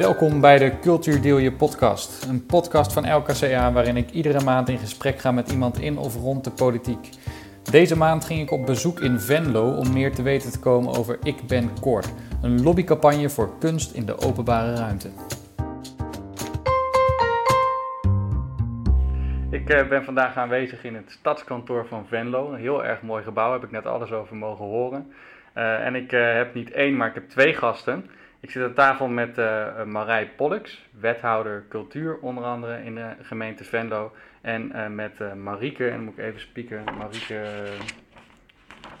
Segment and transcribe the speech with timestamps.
[0.00, 2.26] Welkom bij de Cultuur Deel Je podcast.
[2.28, 6.14] Een podcast van LKCA waarin ik iedere maand in gesprek ga met iemand in of
[6.14, 7.08] rond de politiek.
[7.70, 11.18] Deze maand ging ik op bezoek in Venlo om meer te weten te komen over
[11.22, 12.04] Ik Ben Cor.
[12.42, 15.08] Een lobbycampagne voor kunst in de openbare ruimte.
[19.50, 22.52] Ik eh, ben vandaag aanwezig in het stadskantoor van Venlo.
[22.52, 25.12] Een heel erg mooi gebouw, heb ik net alles over mogen horen.
[25.56, 28.04] Uh, en ik uh, heb niet één, maar ik heb twee gasten.
[28.40, 33.64] Ik zit aan tafel met uh, Marij Pollux, wethouder cultuur onder andere in de gemeente
[33.64, 34.12] Venlo.
[34.40, 37.42] En uh, met Marieke, en dan moet ik even spieken, Marieke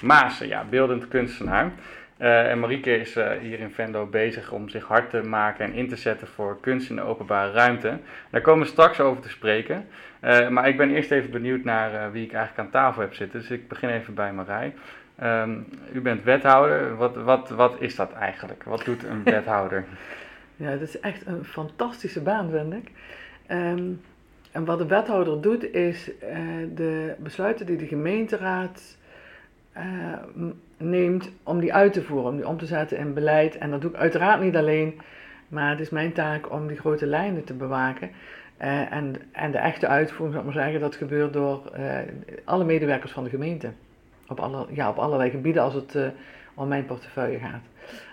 [0.00, 1.72] Maassen, ja, beeldend kunstenaar.
[2.16, 5.96] en Marieke is hier in Venlo bezig om zich hard te maken en in te
[5.96, 7.98] zetten voor kunst in de openbare ruimte.
[8.30, 9.86] Daar komen we straks over te spreken.
[10.50, 13.40] maar ik ben eerst even benieuwd naar wie ik eigenlijk aan tafel heb zitten.
[13.40, 14.74] Dus ik begin even bij Marij.
[15.22, 16.96] Um, u bent wethouder.
[16.96, 18.62] Wat, wat, wat is dat eigenlijk?
[18.62, 19.84] Wat doet een wethouder?
[20.56, 22.90] ja, dat is echt een fantastische baan, vind ik.
[23.50, 24.00] Um,
[24.52, 26.38] en wat een wethouder doet, is uh,
[26.74, 28.96] de besluiten die de gemeenteraad
[29.76, 29.82] uh,
[30.76, 33.58] neemt, om die uit te voeren, om die om te zetten in beleid.
[33.58, 35.00] En dat doe ik uiteraard niet alleen,
[35.48, 38.10] maar het is mijn taak om die grote lijnen te bewaken.
[38.62, 41.72] Uh, en, en de echte uitvoering, zou ik maar zeggen, dat gebeurt door
[42.44, 43.70] alle medewerkers van de gemeente
[44.30, 46.06] op, alle, ja, op allerlei gebieden als het uh,
[46.54, 47.62] om mijn portefeuille gaat.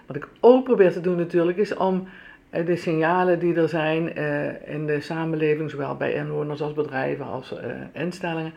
[0.05, 2.07] Wat ik ook probeer te doen natuurlijk is om
[2.51, 7.25] uh, de signalen die er zijn uh, in de samenleving, zowel bij inwoners als bedrijven
[7.25, 7.55] als
[7.93, 8.53] instellingen,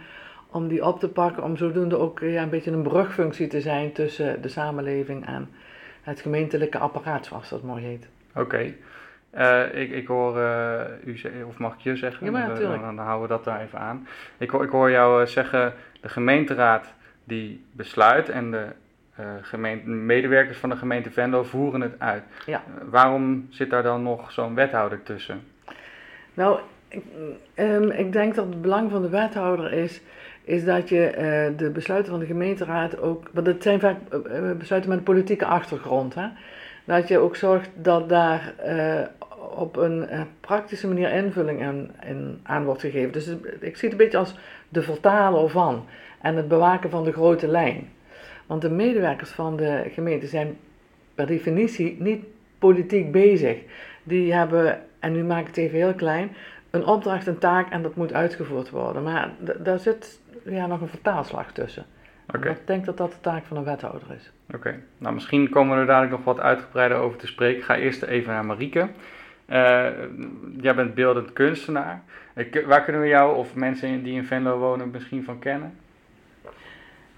[0.51, 3.93] om die op te pakken, om zodoende ook ja, een beetje een brugfunctie te zijn
[3.93, 5.49] tussen de samenleving en
[6.03, 8.09] het gemeentelijke apparaat, zoals dat mooi heet.
[8.31, 8.41] Oké.
[8.41, 8.77] Okay.
[9.35, 12.27] Uh, ik, ik hoor uh, u, of mag ik je zeggen?
[12.27, 12.83] Ja, maar natuurlijk.
[12.83, 14.07] Dan, dan, houden we dat daar even aan.
[14.39, 16.95] Ik, ik hoor jou zeggen, de gemeenteraad
[17.31, 18.67] die besluit en de
[19.21, 22.23] uh, gemeente, medewerkers van de gemeente Venlo voeren het uit.
[22.47, 22.63] Ja.
[22.69, 25.41] Uh, waarom zit daar dan nog zo'n wethouder tussen?
[26.35, 27.03] Nou, ik,
[27.55, 30.01] um, ik, denk dat het belang van de wethouder is,
[30.45, 33.97] is dat je uh, de besluiten van de gemeenteraad ook, want het zijn vaak
[34.59, 36.29] besluiten met een politieke achtergrond, hè?
[36.91, 38.55] Dat je ook zorgt dat daar
[39.57, 40.09] op een
[40.41, 43.13] praktische manier invulling in, in, aan wordt gegeven.
[43.13, 43.29] Dus
[43.61, 44.35] ik zie het een beetje als
[44.69, 45.87] de vertaler van
[46.21, 47.89] en het bewaken van de grote lijn.
[48.47, 50.59] Want de medewerkers van de gemeente zijn
[51.15, 52.25] per definitie niet
[52.59, 53.59] politiek bezig.
[54.03, 56.31] Die hebben, en nu maak ik het even heel klein,
[56.71, 59.03] een opdracht, een taak en dat moet uitgevoerd worden.
[59.03, 61.85] Maar daar zit ja, nog een vertaalslag tussen.
[62.37, 62.53] Okay.
[62.53, 64.31] Ik denk dat dat de taak van een wethouder is.
[64.47, 64.83] Oké, okay.
[64.99, 67.59] nou misschien komen we er dadelijk nog wat uitgebreider over te spreken.
[67.59, 68.89] Ik ga eerst even naar Marieke.
[69.49, 69.89] Uh,
[70.61, 72.03] jij bent beeldend kunstenaar.
[72.35, 75.79] Uh, waar kunnen we jou of mensen die in Venlo wonen misschien van kennen?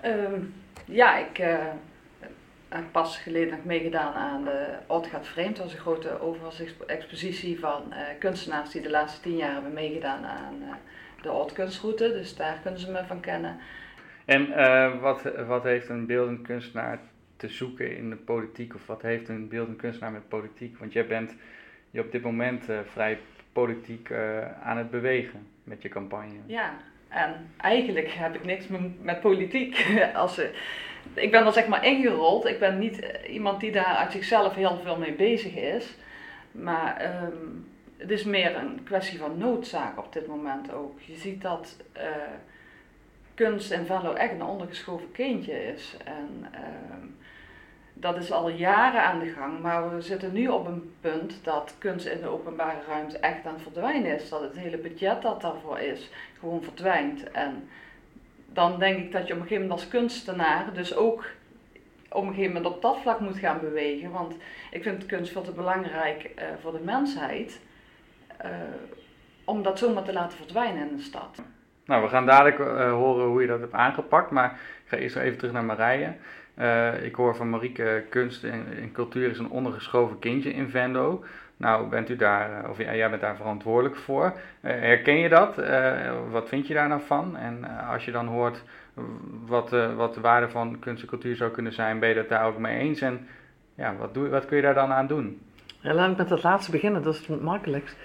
[0.05, 1.59] Um, ja, ik uh,
[2.69, 5.57] heb pas geleden nog meegedaan aan de Oud gaat vreemd.
[5.57, 10.25] Dat was een grote overvalsexpositie van uh, kunstenaars die de laatste tien jaar hebben meegedaan
[10.25, 10.69] aan uh,
[11.23, 12.09] de Oud Kunstroute.
[12.09, 13.57] Dus daar kunnen ze me van kennen.
[14.25, 16.99] En wat, wat heeft een beeldend kunstenaar
[17.37, 18.75] te zoeken in de politiek?
[18.75, 20.79] Of wat heeft een beeldend kunstenaar met politiek?
[20.79, 21.35] Want jij bent
[21.91, 23.19] je op dit moment vrij
[23.53, 24.13] politiek
[24.63, 26.39] aan het bewegen met je campagne.
[26.47, 26.75] Ja,
[27.13, 28.67] en eigenlijk heb ik niks
[29.01, 29.87] met, politiek.
[30.15, 30.39] Als,
[31.15, 32.47] ik ben er zeg maar ingerold.
[32.47, 35.97] Ik ben niet iemand die daar uit zichzelf heel veel mee bezig is.
[36.53, 37.67] Maar um,
[37.97, 41.01] het is meer een kwestie van noodzaak op dit moment ook.
[41.01, 41.77] Je ziet dat
[43.35, 45.97] kunst in Venlo echt een ondergeschoven kindje is.
[46.05, 46.59] En uh,
[47.93, 51.75] dat is al jaren aan de gang, maar we zitten nu op een punt dat
[51.79, 54.29] kunst in de openbare ruimte echt aan het verdwijnen is.
[54.29, 57.31] Dat het hele budget dat daarvoor is gewoon verdwijnt.
[57.31, 57.69] En
[58.47, 61.25] dan denk ik dat je op een gegeven moment als kunstenaar dus ook
[62.09, 64.11] op een gegeven moment op dat vlak moet gaan bewegen.
[64.11, 64.35] Want
[64.71, 67.61] ik vind kunst veel te belangrijk uh, voor de mensheid
[68.45, 68.51] uh,
[69.45, 71.43] om dat zomaar te laten verdwijnen in de stad.
[71.87, 74.51] Nou, we gaan dadelijk uh, horen hoe je dat hebt aangepakt, maar
[74.85, 76.15] ik ga eerst even terug naar Marije.
[76.59, 81.25] Uh, ik hoor van Marieke, kunst en, cultuur is een ondergeschoven kindje in Venlo.
[81.57, 84.33] Nou, bent u daar, of jij bent daar verantwoordelijk voor.
[84.61, 85.57] Herken je dat?
[86.31, 87.37] Wat vind je daar nou van?
[87.37, 88.63] En als je dan hoort
[89.47, 92.47] wat, wat de waarde van kunst en cultuur zou kunnen zijn, ben je het daar
[92.47, 93.01] ook mee eens?
[93.01, 93.27] En
[93.75, 95.41] ja, wat, doe, wat kun je daar dan aan doen?
[95.81, 97.97] Ja, laat ik met dat laatste beginnen, dat is het makkelijkst.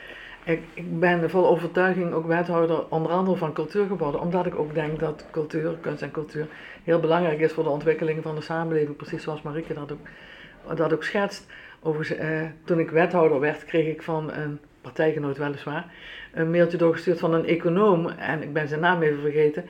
[0.48, 4.74] Ik, ik ben vol overtuiging ook wethouder onder andere van cultuur geworden, omdat ik ook
[4.74, 6.48] denk dat cultuur, kunst en cultuur
[6.84, 10.94] heel belangrijk is voor de ontwikkeling van de samenleving, precies zoals Marieke dat ook, dat
[10.94, 11.48] ook schetst.
[11.84, 15.86] Eh, toen ik wethouder werd, kreeg ik van een partijgenoot weliswaar
[16.34, 19.66] een mailtje doorgestuurd van een econoom, en ik ben zijn naam even vergeten,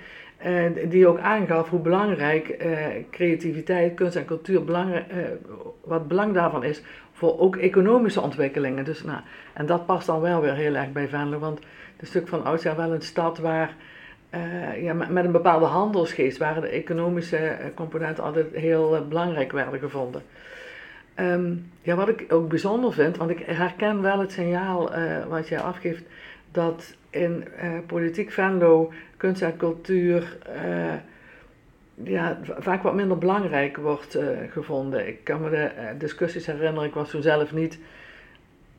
[0.89, 2.65] die ook aangaf hoe belangrijk
[3.11, 5.05] creativiteit, kunst en cultuur, belangrijk,
[5.83, 6.81] wat belang daarvan is
[7.17, 8.85] voor ook economische ontwikkelingen.
[8.85, 9.19] Dus, nou,
[9.53, 12.43] en dat past dan wel weer heel erg bij Venlo, want het is natuurlijk van
[12.43, 13.75] oudsher wel een stad waar
[14.35, 19.51] uh, ja, met, een bepaalde handelsgeest, waar de economische eh, componenten altijd heel uh, belangrijk
[19.51, 20.21] werden gevonden.
[21.15, 24.91] Um, ja, wat ik ook bijzonder vind, want ik herken wel het signaal
[25.27, 26.03] wat jij afgeeft,
[26.51, 27.47] dat in
[27.85, 30.37] politiek Venlo kunst en cultuur
[32.03, 34.17] ja, vaak wat minder belangrijk wordt
[34.49, 35.07] gevonden.
[35.07, 37.79] Ik kan me de discussies herinneren, ik was toen zelf niet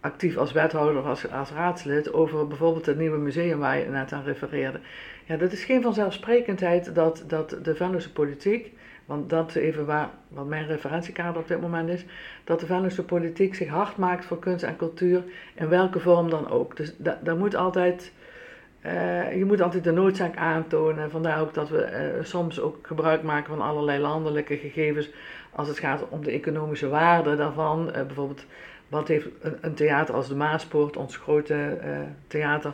[0.00, 4.12] actief als wethouder of als, als raadslid over bijvoorbeeld het nieuwe museum waar je net
[4.12, 4.80] aan refereerde.
[5.24, 8.72] Ja, dat is geen vanzelfsprekendheid dat, dat de Venlose politiek,
[9.06, 12.04] want dat is even waar, wat mijn referentiekader op dit moment is,
[12.44, 15.24] dat de Venlose politiek zich hard maakt voor kunst en cultuur,
[15.54, 16.76] in welke vorm dan ook.
[16.76, 18.12] Dus daar moet altijd,
[18.86, 21.10] uh, je moet altijd de noodzaak aantonen.
[21.10, 25.10] Vandaar ook dat we uh, soms ook gebruik maken van allerlei landelijke gegevens
[25.50, 27.86] als het gaat om de economische waarde daarvan.
[27.86, 28.44] Uh, bijvoorbeeld,
[28.88, 29.26] wat heeft
[29.60, 31.78] een, theater als de Maaspoort, ons grote
[32.26, 32.72] theater,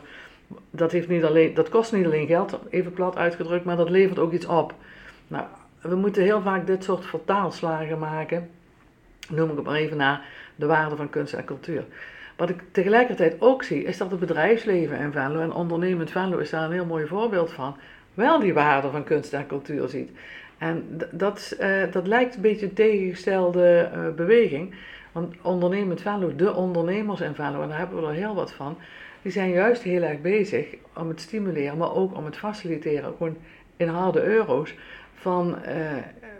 [0.69, 4.19] dat, heeft niet alleen, dat kost niet alleen geld, even plat uitgedrukt, maar dat levert
[4.19, 4.73] ook iets op.
[5.27, 5.45] Nou,
[5.81, 8.49] we moeten heel vaak dit soort vertaalslagen maken,
[9.29, 10.25] noem ik het maar even naar
[10.55, 11.83] de waarde van kunst en cultuur.
[12.35, 16.49] Wat ik tegelijkertijd ook zie, is dat het bedrijfsleven in Venlo en ondernemend Venlo is
[16.49, 17.77] daar een heel mooi voorbeeld van,
[18.13, 20.11] wel die waarde van kunst en cultuur ziet.
[20.57, 24.75] En dat, uh, dat lijkt een beetje een tegengestelde uh, beweging,
[25.11, 28.77] want ondernemend Venlo, de ondernemers in Venlo, en daar hebben we er heel wat van,
[29.21, 33.37] die zijn juist heel erg bezig om het stimuleren, maar ook om het faciliteren, gewoon
[33.77, 34.75] in harde euro's,
[35.13, 35.73] van, uh,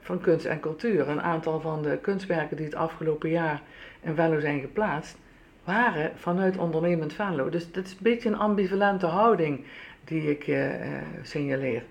[0.02, 1.10] van kunst en cultuur.
[1.10, 3.62] Een aantal van de kunstwerken die het afgelopen jaar
[4.02, 5.18] in Venlo zijn geplaatst,
[5.66, 7.50] waren vanuit ondernemend Venlo.
[7.50, 9.66] Dus dat is een beetje een ambivalente houding
[10.04, 10.74] die ik uh,
[11.22, 11.84] signaleer.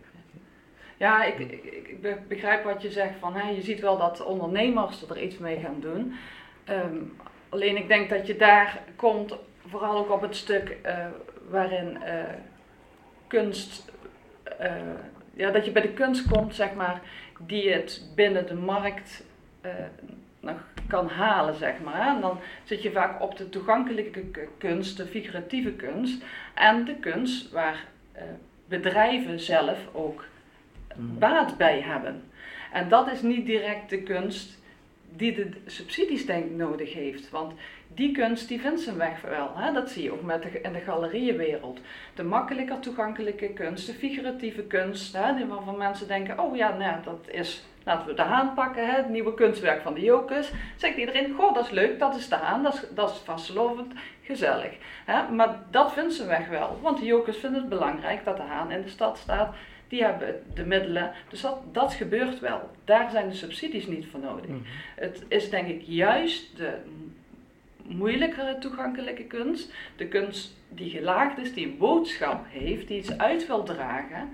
[0.96, 5.22] Ja, ik, ik, ik, begrijp wat je zegt van je ziet wel dat ondernemers er
[5.22, 6.14] iets mee gaan doen.
[6.70, 7.16] Um,
[7.48, 9.36] alleen ik denk dat je daar komt
[9.66, 11.06] vooral ook op het stuk uh,
[11.48, 11.98] waarin
[13.26, 13.92] kunst,
[15.34, 17.00] ja, dat je bij de kunst komt, zeg maar,
[17.38, 19.24] die het binnen de markt
[20.44, 20.56] nog
[20.86, 22.14] kan halen, zeg maar.
[22.14, 26.22] En dan zit je vaak op de toegankelijke kunst, de figuratieve kunst,
[26.54, 27.84] en de kunst waar
[28.68, 30.24] bedrijven zelf ook
[30.96, 31.18] mm.
[31.18, 32.22] baat bij hebben.
[32.72, 34.58] En dat is niet direct de kunst
[35.16, 37.30] die de subsidies denk ik nodig heeft.
[37.30, 37.52] Want
[37.94, 39.50] die kunst die vindt zijn weg wel.
[39.54, 39.72] Hè?
[39.72, 41.80] Dat zie je ook met de, in de galerieënwereld.
[42.14, 45.46] De makkelijker toegankelijke kunst, de figuratieve kunst, hè?
[45.46, 48.96] waarvan mensen denken, oh ja, nou, dat is, laten we de haan pakken, hè?
[48.96, 50.50] het nieuwe kunstwerk van de Jokers.
[50.76, 53.92] Zegt iedereen, goh, dat is leuk, dat is de haan, dat is, dat is vastlovend,
[54.22, 54.72] gezellig.
[55.04, 55.32] Hè?
[55.32, 58.70] Maar dat vindt zijn weg wel, want de Jokers vinden het belangrijk dat de haan
[58.70, 59.54] in de stad staat
[59.88, 61.12] die hebben de middelen.
[61.28, 62.70] Dus dat, dat gebeurt wel.
[62.84, 64.46] Daar zijn de subsidies niet voor nodig.
[64.46, 64.58] Mhm.
[64.94, 66.78] Het is denk ik juist de
[67.88, 73.46] moeilijkere toegankelijke kunst, de kunst die gelaagd is, die een boodschap heeft, die iets uit
[73.46, 74.28] wil dragen,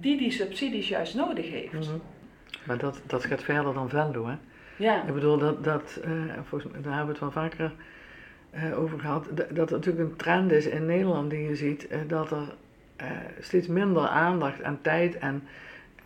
[0.00, 1.72] die die subsidies juist nodig heeft.
[1.72, 1.98] Mhm.
[2.64, 4.34] Maar dat, dat gaat verder dan Venlo, hè?
[4.76, 5.06] Ja.
[5.06, 6.12] Ik bedoel, dat, dat uh,
[6.44, 7.72] volgens mij, daar hebben we het wel vaker
[8.54, 11.98] uh, over gehad, dat, dat natuurlijk een trend is in Nederland die je ziet, uh,
[12.06, 12.54] dat er
[13.40, 15.42] steeds minder aandacht en tijd en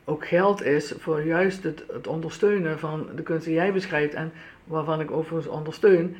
[0.04, 4.32] ook geld is voor juist het, het ondersteunen van de kunst die jij beschrijft en
[4.64, 6.16] waarvan ik overigens ondersteun,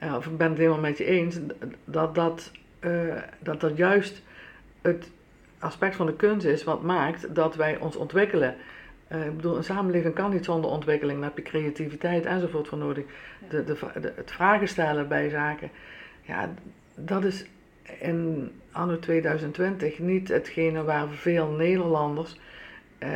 [0.00, 1.38] of ik ben het helemaal met je eens,
[1.84, 4.22] dat dat, uh, dat dat juist
[4.82, 5.10] het
[5.58, 8.54] aspect van de kunst is wat maakt dat wij ons ontwikkelen.
[9.12, 12.78] Uh, ik bedoel, een samenleving kan niet zonder ontwikkeling, daar heb je creativiteit enzovoort voor
[12.78, 13.04] nodig.
[13.48, 13.76] De, de,
[14.14, 15.70] het vragen stellen bij zaken,
[16.22, 16.54] ja,
[16.94, 17.46] dat is
[18.00, 22.38] in anno 2020 niet hetgene waar veel Nederlanders
[22.98, 23.10] uh,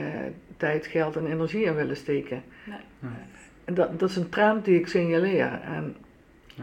[0.56, 2.42] tijd, geld en energie in willen steken.
[2.64, 3.10] Nee.
[3.64, 5.60] En dat, dat is een trend die ik signaleer.
[5.62, 5.96] En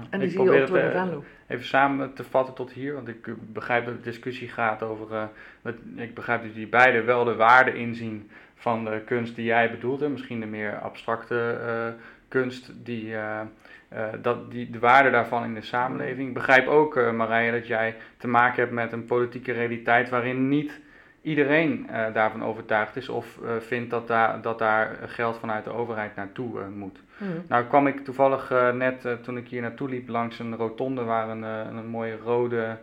[0.10, 3.54] en die zie je ook het, uh, Even samen te vatten tot hier, want ik
[3.54, 5.30] begrijp dat de discussie gaat over.
[5.64, 9.72] Uh, ik begrijp dat jullie beide wel de waarde inzien van de kunst die jij
[9.72, 13.16] bedoelt, en misschien de meer abstracte uh, kunst, die,
[14.22, 16.28] dat, die, de waarde daarvan in de samenleving.
[16.28, 20.80] Ik begrijp ook, Marije, dat jij te maken hebt met een politieke realiteit waarin niet
[21.28, 25.74] iedereen uh, daarvan overtuigd is of uh, vindt dat, daar dat daar geld vanuit de
[25.74, 27.00] overheid naartoe uh, moet.
[27.18, 27.44] Hmm.
[27.48, 31.42] Nou kwam ik toevallig net toen ik hier naartoe liep langs een rotonde waar een,
[31.44, 32.78] een mooie rode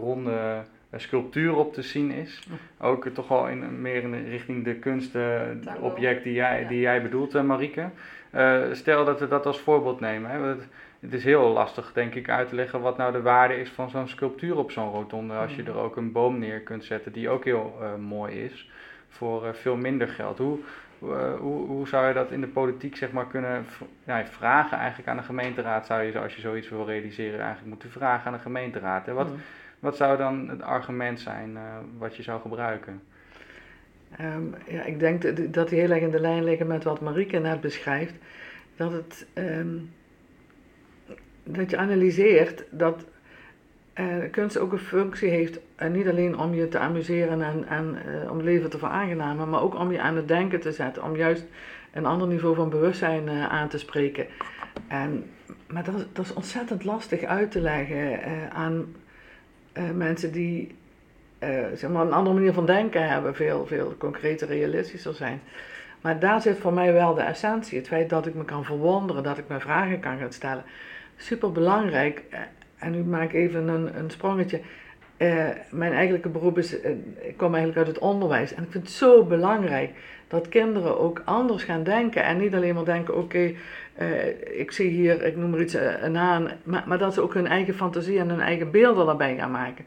[0.00, 0.62] ronde
[0.96, 2.48] sculptuur op te zien is.
[2.50, 2.88] Oh.
[2.88, 7.90] Ook toch wel in, meer in richting de kunstobject die, jij, die jij bedoelt, Marieke.
[8.72, 10.30] stel dat we dat als voorbeeld nemen.
[10.30, 10.54] Hè
[11.00, 13.90] het is heel lastig, denk ik, uit te leggen wat nou de waarde is van
[13.90, 15.34] zo'n sculptuur op zo'n rotonde.
[15.34, 15.68] Als je mm.
[15.68, 18.70] er ook een boom neer kunt zetten die ook heel uh, mooi is.
[19.08, 20.38] voor veel minder geld.
[20.38, 20.58] Hoe,
[21.38, 23.66] hoe, hoe zou je dat in de politiek zeg maar, kunnen
[24.04, 25.86] ja, vragen eigenlijk aan de gemeenteraad?
[25.86, 29.06] Zou je, als je zoiets wil realiseren, eigenlijk moeten vragen aan de gemeenteraad?
[29.06, 29.12] Hè?
[29.12, 29.40] Wat, mm.
[29.78, 31.58] wat zou dan het argument zijn
[31.98, 33.02] wat je zou gebruiken?
[34.16, 37.38] Ehm, ja, ik denk dat die heel erg in de lijn liggen met wat Marieke
[37.38, 38.14] net beschrijft.
[38.76, 39.76] Dat, het, ehm,
[41.52, 43.04] dat je analyseert dat
[43.94, 45.58] uh, kunst ook een functie heeft.
[45.76, 49.62] En niet alleen om je te amuseren en, en uh, om leven te veraangenamen, maar
[49.62, 51.04] ook om je aan het denken te zetten.
[51.04, 51.44] Om juist
[51.92, 54.26] een ander niveau van bewustzijn aan te spreken.
[54.88, 55.24] En,
[55.66, 58.20] maar dat, dat is ontzettend lastig uit te leggen
[58.52, 58.94] aan
[59.94, 60.74] mensen die
[61.74, 65.40] zeg maar een andere manier van denken hebben, veel, veel concreter, realistischer zijn.
[66.00, 67.78] Maar daar zit voor mij wel de essentie.
[67.78, 70.64] Het feit dat ik me kan verwonderen, dat ik me vragen kan gaan stellen.
[71.20, 72.22] Super belangrijk.
[72.30, 72.40] Eh,
[72.78, 74.60] en nu maak ik even een, een sprongetje.
[75.16, 76.80] Uh, mijn eigenlijke beroep is,
[77.20, 78.54] ik kom eigenlijk uit het onderwijs.
[78.54, 79.90] En ik vind het zo belangrijk
[80.28, 82.22] dat kinderen ook anders gaan denken.
[82.24, 83.52] En niet alleen maar denken, oké,
[84.52, 85.76] ik zie hier, ik noem er iets,
[86.12, 86.48] haan.
[86.62, 89.84] Maar, maar dat ze ook hun eigen fantasie en hun eigen beelden daarbij gaan maken.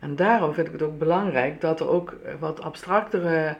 [0.00, 3.56] En daarom vind ik het ook belangrijk dat er ook wat abstractere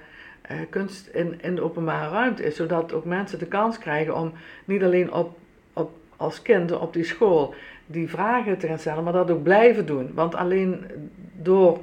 [0.70, 4.32] kunst in, in de openbare ruimte is, zodat ook mensen de kans krijgen om
[4.64, 5.38] niet alleen op,
[6.16, 7.54] als kind op die school
[7.86, 10.10] die vragen te gaan stellen, maar dat ook blijven doen.
[10.14, 10.86] Want alleen
[11.32, 11.80] door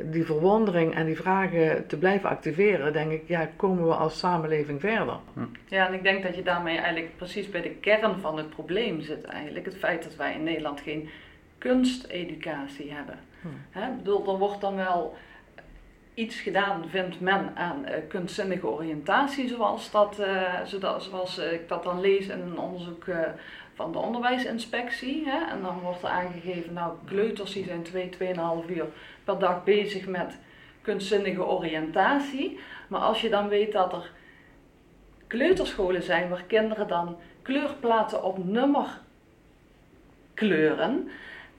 [0.00, 4.80] die verwondering en die vragen te blijven activeren, denk ik, ja, komen we als samenleving
[4.80, 5.16] verder.
[5.68, 9.00] Ja, en ik denk dat je daarmee eigenlijk precies bij de kern van het probleem
[9.00, 9.64] zit eigenlijk.
[9.64, 11.08] Het feit dat wij in Nederland geen
[11.58, 13.18] kunsteducatie hebben.
[13.40, 13.96] Hmm.
[13.96, 15.14] bedoel, er wordt dan wel
[16.14, 21.82] iets gedaan, vindt men, aan uh, kunstzinnige oriëntatie, zoals, dat, uh, zodat, zoals ik dat
[21.82, 23.16] dan lees in een onderzoek uh,
[23.74, 25.28] van de onderwijsinspectie.
[25.28, 25.50] Hè?
[25.50, 28.86] En dan wordt er aangegeven, nou, kleuters die zijn 2, twee, 2,5 uur
[29.24, 30.38] per dag bezig met
[30.82, 32.58] kunstzinnige oriëntatie.
[32.88, 34.10] Maar als je dan weet dat er
[35.26, 39.00] kleuterscholen zijn waar kinderen dan kleurplaten op nummer
[40.34, 41.10] kleuren,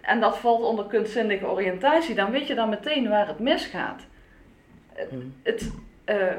[0.01, 4.05] en dat valt onder kunstzinnige oriëntatie, dan weet je dan meteen waar het misgaat.
[5.09, 5.33] Hmm.
[5.43, 5.71] Het,
[6.05, 6.33] uh,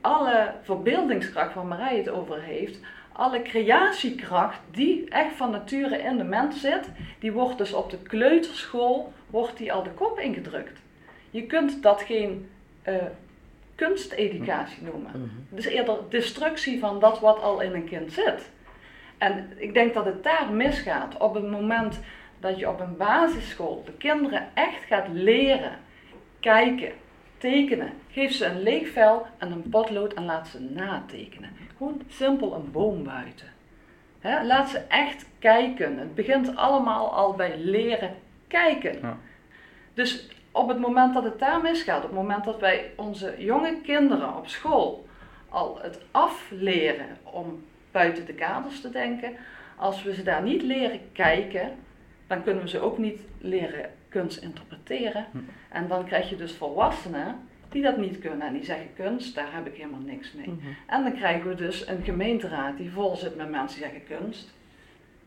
[0.00, 2.80] alle verbeeldingskracht waar Marij het over heeft,
[3.18, 7.98] alle creatiekracht die echt van nature in de mens zit, die wordt dus op de
[7.98, 10.80] kleuterschool wordt die al de kop ingedrukt.
[11.30, 12.50] Je kunt dat geen
[12.88, 12.94] uh,
[13.74, 15.10] kunsteducatie noemen.
[15.10, 15.46] Hmm.
[15.50, 18.50] Het is eerder destructie van dat wat al in een kind zit.
[19.18, 21.16] En ik denk dat het daar misgaat.
[21.16, 22.00] Op het moment
[22.40, 25.78] dat je op een basisschool de kinderen echt gaat leren
[26.40, 26.92] kijken,
[27.38, 27.92] tekenen.
[28.10, 31.50] Geef ze een leeg vel en een potlood en laat ze natekenen.
[31.76, 33.46] Gewoon simpel een boom buiten.
[34.22, 35.98] laat ze echt kijken.
[35.98, 38.14] Het begint allemaal al bij leren
[38.46, 38.98] kijken.
[39.00, 39.16] Ja.
[39.94, 43.80] Dus op het moment dat het daar misgaat, op het moment dat wij onze jonge
[43.82, 45.06] kinderen op school
[45.48, 49.36] al het afleren om buiten de kaders te denken,
[49.76, 51.70] als we ze daar niet leren kijken,
[52.26, 55.26] dan kunnen we ze ook niet leren kunst interpreteren.
[55.32, 55.38] Hm.
[55.68, 57.36] En dan krijg je dus volwassenen
[57.68, 60.48] die dat niet kunnen en die zeggen kunst, daar heb ik helemaal niks mee.
[60.48, 60.66] Mhm.
[60.86, 64.54] En dan krijgen we dus een gemeenteraad die vol zit met mensen die zeggen kunst,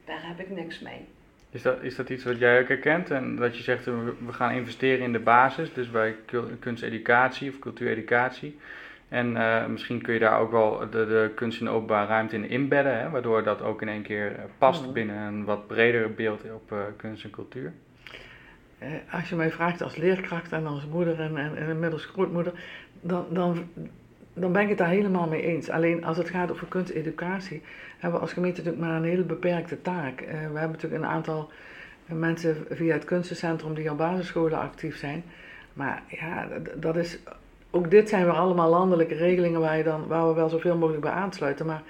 [0.05, 1.07] daar heb ik niks mee.
[1.49, 3.11] Is dat, is dat iets wat jij ook herkent?
[3.11, 6.15] En dat je zegt, we gaan investeren in de basis, dus bij
[6.59, 8.59] kunsteducatie of cultuureducatie.
[9.09, 12.35] En uh, misschien kun je daar ook wel de, de kunst in de openbare ruimte
[12.35, 14.91] in inbedden, hè, waardoor dat ook in één keer eh, past mhm.
[14.91, 17.73] binnen een wat breder beeld op uh, kunst en cultuur.
[19.11, 22.53] Als je mij vraagt als leerkracht en als moeder en, en, en inmiddels grootmoeder,
[23.01, 23.69] dan, dan,
[24.33, 25.69] dan ben ik het daar helemaal mee eens.
[25.69, 27.61] Alleen als het gaat over kunsteducatie,
[27.97, 30.19] hebben we als gemeente natuurlijk maar een hele beperkte taak.
[30.19, 31.51] we hebben natuurlijk een aantal
[32.05, 35.23] mensen via het kunstencentrum die op basisscholen actief zijn.
[35.73, 37.19] Maar ja, dat is
[37.69, 41.03] ook dit zijn weer allemaal landelijke regelingen waar, je dan, waar we wel zoveel mogelijk
[41.03, 41.83] bij aansluiten, maar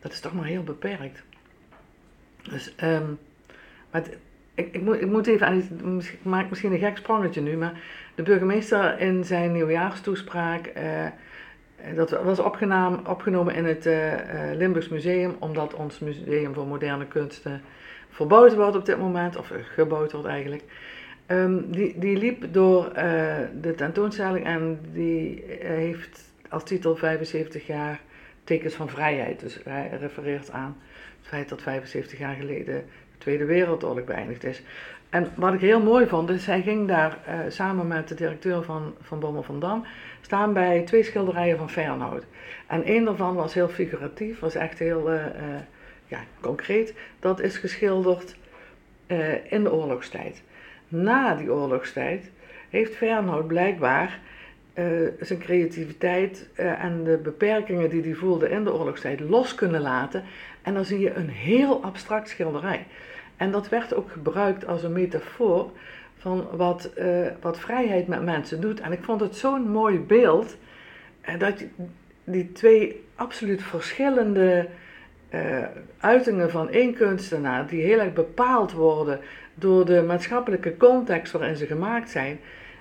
[0.00, 1.22] dat is toch maar heel beperkt.
[2.42, 3.18] Dus, um,
[3.90, 4.02] maar
[4.58, 7.80] ik, moet, ik moet even aan maak misschien een gek sprongetje nu, maar
[8.14, 14.12] de burgemeester in zijn nieuwjaarstoespraak, uh, dat was opgenomen, opgenomen in het uh,
[14.54, 17.62] Limburgs Museum, omdat ons Museum voor Moderne Kunsten
[18.10, 20.62] verbouwd wordt op dit moment, of gebouwd wordt eigenlijk.
[21.26, 22.92] Um, die, die liep door
[23.60, 28.00] de tentoonstelling en die heeft als titel 75 jaar
[28.44, 29.40] tekens van vrijheid.
[29.40, 30.76] Dus hij refereert aan
[31.18, 32.82] het feit dat 75 jaar geleden de
[33.28, 34.62] Tweede Wereldoorlog beëindigd is.
[35.10, 38.62] En wat ik heel mooi vond, is hij ging daar uh, samen met de directeur
[38.62, 39.84] van, van Bommel van Dam
[40.20, 42.24] staan bij twee schilderijen van Fernhout.
[42.66, 45.10] En één daarvan was heel figuratief, was echt heel
[46.06, 46.94] ja, concreet.
[47.20, 48.36] Dat is geschilderd
[49.48, 50.42] in de oorlogstijd
[50.88, 52.30] na die oorlogstijd
[52.70, 54.18] heeft Fernhout blijkbaar
[55.20, 60.24] zijn creativiteit en de beperkingen die hij voelde in de oorlogstijd los kunnen laten.
[60.62, 62.86] En dan zie je een heel abstract schilderij.
[63.38, 65.70] En dat werd ook gebruikt als een metafoor
[66.16, 66.90] van wat,
[67.40, 68.80] wat vrijheid met mensen doet.
[68.80, 70.56] En ik vond het zo'n mooi beeld
[71.38, 71.64] dat
[72.24, 74.68] die twee absoluut verschillende
[75.34, 75.64] uh,
[75.98, 79.20] uitingen van één kunstenaar, die heel erg bepaald worden
[79.54, 82.40] door de maatschappelijke context waarin ze gemaakt zijn.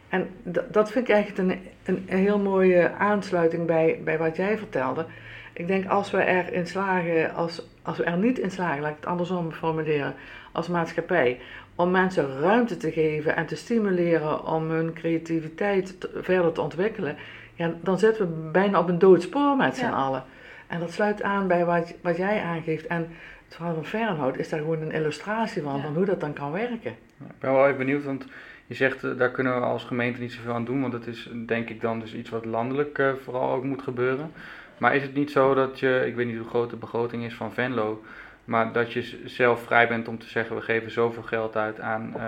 [0.10, 0.30] En
[0.72, 5.06] dat vind ik eigenlijk een, een, een, heel mooie aansluiting bij, bij wat jij vertelde.
[5.54, 8.98] Ik denk als we erin slagen, als, als we er niet in slagen, laat ik
[9.00, 10.16] het andersom formuleren,
[10.58, 11.40] als maatschappij,
[11.76, 17.16] om mensen ruimte te geven en te stimuleren om hun creativiteit verder te ontwikkelen,
[17.54, 20.24] ja, dan zetten we bijna op een dood spoor met z'n allen.
[20.68, 22.88] En dat sluit aan bij wat, wat jij aangeeft.
[22.88, 23.08] En
[23.46, 26.52] het verhaal van Fernhout is daar gewoon een illustratie van, van hoe dat dan kan
[26.52, 26.92] werken.
[27.20, 28.26] ik ben wel even benieuwd, want
[28.66, 31.30] je zegt uh, daar kunnen we als gemeente niet zoveel aan doen, want dat is
[31.46, 34.32] denk ik dan dus iets wat landelijk uh, vooral ook moet gebeuren.
[34.78, 37.34] Maar is het niet zo dat je, ik weet niet hoe groot de begroting is
[37.34, 38.04] van Venlo,
[38.48, 42.14] maar dat je zelf vrij bent om te zeggen we geven zoveel geld uit aan
[42.18, 42.24] uh,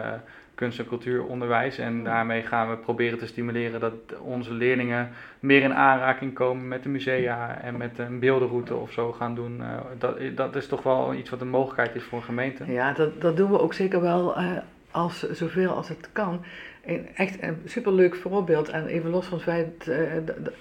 [0.55, 1.77] kunst- en cultuuronderwijs.
[1.77, 5.09] En daarmee gaan we proberen te stimuleren dat onze leerlingen
[5.39, 9.59] meer in aanraking komen met de musea en met een beeldenroute of zo gaan doen.
[9.59, 9.65] Uh,
[9.97, 12.71] dat, dat is toch wel iets wat een mogelijkheid is voor een gemeente.
[12.71, 14.51] Ja, dat, dat doen we ook zeker wel uh,
[14.91, 16.41] als zoveel als het kan.
[16.85, 18.69] Een, echt een superleuk voorbeeld.
[18.69, 19.95] En even los van het feit, uh,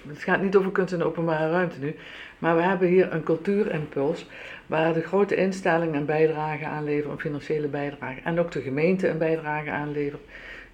[0.07, 1.95] het gaat niet over kunst in de openbare ruimte nu.
[2.37, 4.25] Maar we hebben hier een cultuurimpuls
[4.69, 8.21] waar de grote instellingen een bijdrage aan leveren, een financiële bijdrage.
[8.23, 10.21] En ook de gemeente een bijdrage aan levert.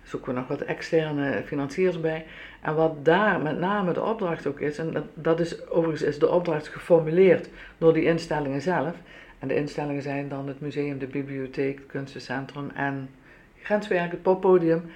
[0.04, 2.26] Zoeken we nog wat externe financiers bij.
[2.62, 6.20] En wat daar met name de opdracht ook is, en dat, dat is overigens is
[6.20, 8.96] de opdracht geformuleerd door die instellingen zelf.
[9.40, 13.10] En de instellingen zijn dan het museum, de bibliotheek, het kunstencentrum en
[13.62, 14.92] grenswerk, het poppodium.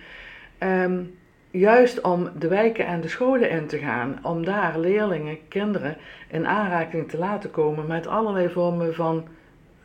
[0.60, 1.18] Um,
[1.52, 6.48] juist om de wijken en de scholen in te gaan, om daar leerlingen, kinderen in
[6.48, 9.28] aanraking te laten komen met allerlei vormen van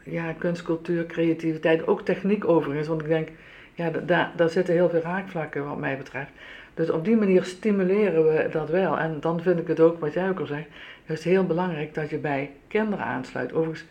[0.02, 3.28] ja, kunst, cultuur, creativiteit, ook techniek overigens, want ik denk,
[3.74, 6.30] ja, daar, daar zitten heel veel raakvlakken wat mij betreft.
[6.74, 8.98] Dus op die manier stimuleren we dat wel.
[8.98, 10.66] En dan vind ik het ook, wat jij ook al zegt,
[11.06, 13.52] is heel belangrijk dat je bij kinderen aansluit.
[13.52, 13.84] Overigens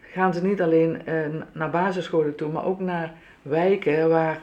[0.00, 1.14] gaan ze niet alleen eh,
[1.52, 4.40] naar basisscholen toe, maar ook naar wijken waar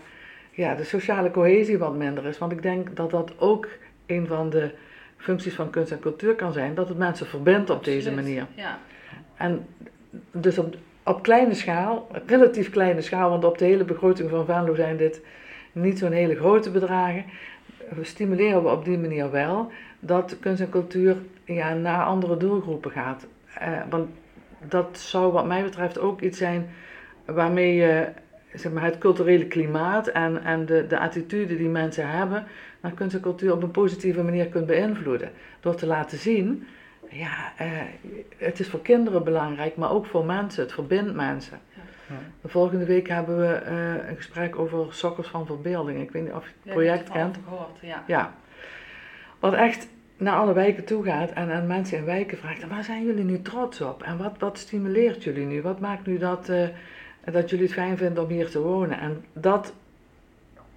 [0.56, 2.38] ja, de sociale cohesie wat minder is.
[2.38, 3.68] Want ik denk dat dat ook
[4.06, 4.72] een van de
[5.18, 8.48] functies van kunst en cultuur kan zijn, dat het mensen verbindt op deze manier.
[8.56, 8.80] Ja.
[9.38, 9.66] En
[10.32, 14.76] dus op, op kleine schaal, relatief kleine schaal, want op de hele begroting van Venlo
[14.76, 15.22] zijn dit
[15.72, 17.26] niet zo'n hele grote bedragen,
[18.02, 23.28] stimuleren we op die manier wel dat kunst en cultuur ja, naar andere doelgroepen gaat.
[23.54, 24.10] Eh, want
[24.68, 26.70] dat zou wat mij betreft ook iets zijn
[27.26, 28.08] waarmee je
[28.56, 32.46] zeg maar, het culturele klimaat en, en de, de attitude die mensen hebben
[32.82, 35.32] naar kunst en cultuur op een positieve manier kunt beïnvloeden.
[35.60, 36.68] Door te laten zien,
[37.10, 37.68] ja, eh,
[38.38, 41.60] het is voor kinderen belangrijk, maar ook voor mensen, het verbindt mensen.
[42.08, 42.16] Ja.
[42.42, 46.02] De volgende week hebben we uh, een gesprek over sokkers van verbeelding.
[46.02, 47.38] Ik weet niet of je het project kent.
[47.44, 48.04] Gehoord, ja.
[48.08, 48.34] ja.
[49.40, 49.88] Wat echt
[50.18, 53.42] naar alle wijken toe gaat en aan mensen in wijken vraagt: waar zijn jullie nu
[53.42, 54.04] trots op?
[54.04, 55.62] En wat, wat stimuleert jullie nu?
[55.62, 56.50] Wat maakt nu dat.
[56.50, 56.68] Uh,
[57.26, 59.00] en dat jullie het fijn vinden om hier te wonen.
[59.00, 59.74] En dat,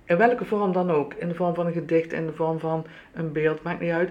[0.04, 2.86] in welke vorm dan ook, in de vorm van een gedicht, in de vorm van
[3.12, 4.10] een beeld, maakt niet uit,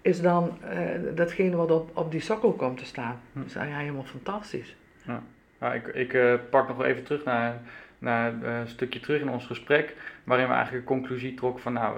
[0.00, 3.20] is dan uh, datgene wat op, op die sokkel komt te staan.
[3.32, 3.42] Hm.
[3.42, 4.76] Dus ja, helemaal fantastisch.
[5.02, 5.22] Ja.
[5.58, 7.60] Nou, ik ik uh, pak nog even terug naar,
[7.98, 9.94] naar uh, een stukje terug in ons gesprek,
[10.24, 11.96] waarin we eigenlijk een conclusie trok van, nou,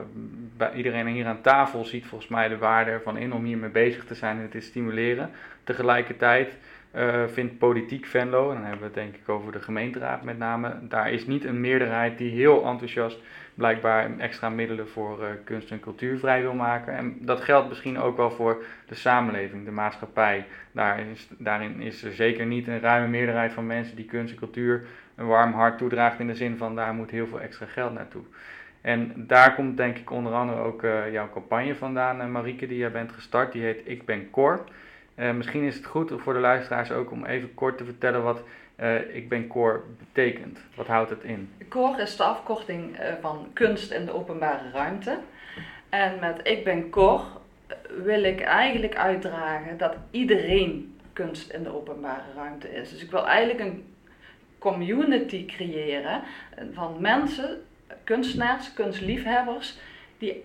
[0.56, 4.04] bij iedereen hier aan tafel ziet volgens mij de waarde ervan in om hiermee bezig
[4.04, 5.30] te zijn en het te stimuleren.
[5.64, 6.56] Tegelijkertijd
[6.94, 10.38] uh, vindt politiek Venlo, en dan hebben we het denk ik over de gemeenteraad met
[10.38, 13.18] name, daar is niet een meerderheid die heel enthousiast
[13.54, 16.96] blijkbaar extra middelen voor uh, kunst en cultuur vrij wil maken.
[16.96, 20.46] En dat geldt misschien ook wel voor de samenleving, de maatschappij.
[20.72, 24.38] Daar is, daarin is er zeker niet een ruime meerderheid van mensen die kunst en
[24.38, 27.94] cultuur een warm hart toedraagt in de zin van daar moet heel veel extra geld
[27.94, 28.22] naartoe.
[28.80, 32.90] En daar komt denk ik onder andere ook uh, jouw campagne vandaan, Marieke, die jij
[32.90, 33.52] bent gestart.
[33.52, 34.64] Die heet Ik Ben Cor.
[35.18, 38.42] Uh, misschien is het goed voor de luisteraars ook om even kort te vertellen wat
[38.80, 40.58] uh, Ik Ben Core betekent.
[40.74, 41.50] Wat houdt het in?
[41.68, 45.18] Core is de afkorting uh, van kunst in de openbare ruimte.
[45.88, 47.24] En met Ik Ben Core
[48.04, 52.90] wil ik eigenlijk uitdragen dat iedereen kunst in de openbare ruimte is.
[52.90, 53.94] Dus ik wil eigenlijk een
[54.58, 56.22] community creëren
[56.72, 57.62] van mensen,
[58.04, 59.78] kunstenaars, kunstliefhebbers,
[60.18, 60.44] die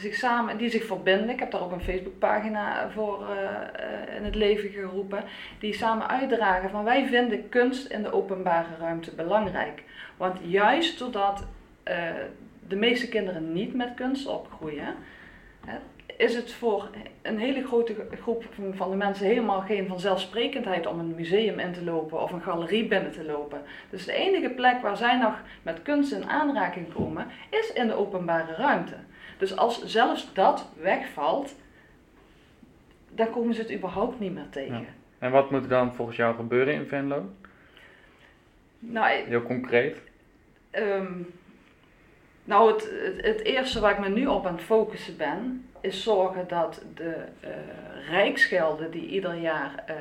[0.00, 1.30] zich samen, die zich verbinden.
[1.30, 5.24] Ik heb daar ook een Facebookpagina voor uh, in het leven geroepen.
[5.58, 9.82] Die samen uitdragen van wij vinden kunst in de openbare ruimte belangrijk.
[10.16, 11.46] Want juist doordat
[11.88, 11.94] uh,
[12.68, 14.94] de meeste kinderen niet met kunst opgroeien,
[16.20, 16.88] is het voor
[17.22, 21.84] een hele grote groep van de mensen helemaal geen vanzelfsprekendheid om een museum in te
[21.84, 23.62] lopen of een galerie binnen te lopen.
[23.90, 27.94] Dus de enige plek waar zij nog met kunst in aanraking komen, is in de
[27.94, 28.94] openbare ruimte.
[29.40, 31.54] Dus als zelfs dat wegvalt,
[33.14, 34.86] dan komen ze het überhaupt niet meer tegen.
[35.18, 37.30] En wat moet er dan volgens jou gebeuren in Venlo?
[38.78, 40.02] Nou, Heel concreet.
[40.72, 41.32] Um,
[42.44, 46.48] nou, het, het, eerste waar ik me nu op aan het focussen ben, is zorgen
[46.48, 47.50] dat de uh,
[48.08, 49.94] rijksgelden die ieder jaar uh,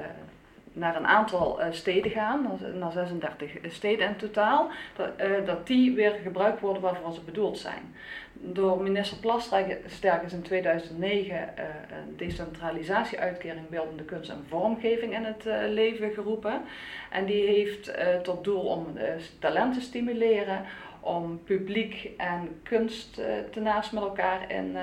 [0.80, 5.10] naar een aantal uh, steden gaan, naar 36 steden in totaal, dat,
[5.46, 7.96] dat die weer gebruikt worden waarvoor ze bedoeld zijn.
[8.34, 9.86] Door minister Plasterk
[10.26, 16.62] is in 2009 een decentralisatieuitkering beeldende kunst en vormgeving in het leven geroepen.
[17.10, 17.92] En die heeft
[18.24, 18.98] tot doel om
[19.40, 20.66] talent te stimuleren,
[21.00, 23.22] om publiek en kunst
[23.60, 24.78] naast met elkaar in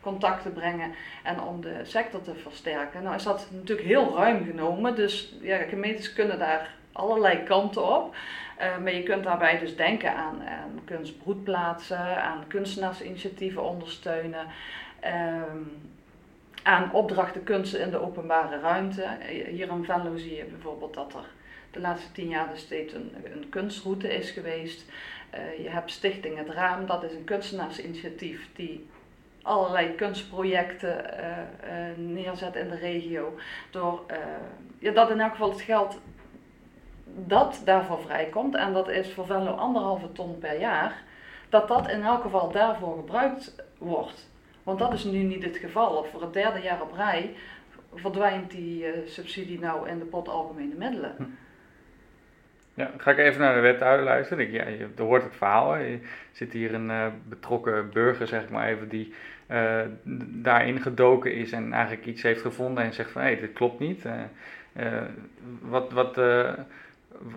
[0.00, 3.02] contact te brengen en om de sector te versterken.
[3.02, 8.14] Nou is dat natuurlijk heel ruim genomen, dus ja, gemeentes kunnen daar allerlei kanten op.
[8.60, 14.46] Uh, maar je kunt daarbij dus denken aan, aan kunstbroedplaatsen, aan kunstenaarsinitiatieven ondersteunen,
[15.00, 15.62] ehm,
[16.62, 19.06] aan opdrachten kunsten in de openbare ruimte.
[19.48, 21.24] Hier in Venlo zie je bijvoorbeeld dat er
[21.70, 24.84] de laatste tien jaar dus steeds een, een kunstroute is geweest.
[25.34, 28.86] Uh, je hebt Stichting Het Raam, dat is een kunstenaarsinitiatief die
[29.48, 33.38] allerlei kunstprojecten uh, uh, neerzet in de regio.
[33.70, 34.04] Door
[34.78, 36.00] ja, dat in elk geval het geld
[37.14, 41.02] dat daarvoor vrijkomt, en dat is voor Venlo anderhalve ton per jaar,
[41.48, 44.30] dat dat in elk geval daarvoor gebruikt wordt.
[44.62, 46.04] Want dat is nu niet het geval.
[46.04, 47.34] Voor het derde jaar op rij
[47.94, 51.14] verdwijnt die subsidie nou in de pot algemene middelen.
[51.16, 51.24] Hm.
[52.74, 54.44] Ja, ga ik even naar de wethouder luisteren.
[54.44, 55.72] Ik, ja, je hoort het verhaal.
[55.72, 55.80] Hè.
[55.80, 56.00] Je
[56.32, 59.14] zit hier een betrokken burger, zeg maar even, die
[59.50, 59.80] uh,
[60.42, 63.78] daarin gedoken is en eigenlijk iets heeft gevonden en zegt van hé, hey, dit klopt
[63.78, 64.04] niet.
[64.04, 65.02] Uh,
[65.60, 66.20] wat, wat,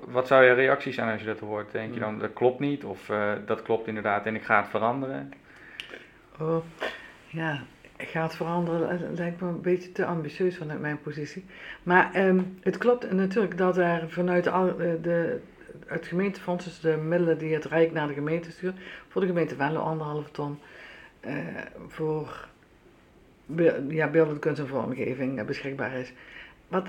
[0.05, 1.71] wat zou je reactie zijn als je dat hoort?
[1.71, 3.11] Denk je dan dat klopt niet of
[3.45, 5.33] dat klopt inderdaad en ik ga het veranderen?
[6.39, 6.63] Oh,
[7.27, 7.61] ja,
[8.07, 11.45] gaat veranderen lijkt me een beetje te ambitieus vanuit mijn positie.
[11.83, 15.39] Maar um, het klopt natuurlijk dat er vanuit de, eh, de,
[15.85, 19.55] het gemeentefonds, dus de middelen die het Rijk naar de gemeente stuurt, voor de gemeente
[19.55, 20.59] Venlo anderhalve ton
[21.25, 21.33] uh,
[21.87, 22.47] voor
[23.87, 26.13] ja, beeldende kunst en vormgeving beschikbaar is.
[26.67, 26.87] Wat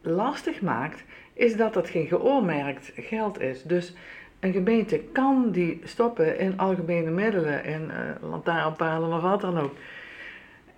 [0.00, 3.62] lastig maakt, is dat dat geen geoormerkt geld is.
[3.62, 3.94] Dus
[4.40, 9.74] een gemeente kan die stoppen in algemene middelen, in uh, lantaarnpalen of wat dan ook.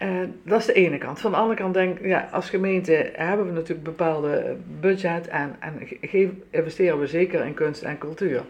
[0.02, 0.08] Uh,
[0.42, 1.20] dat is de ene kant.
[1.20, 5.56] Van de andere kant denk ik, ja, als gemeente hebben we natuurlijk bepaalde budget en,
[5.58, 5.88] en
[6.50, 8.42] investeren we zeker in kunst en cultuur.